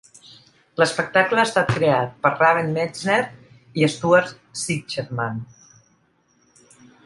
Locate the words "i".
3.83-3.87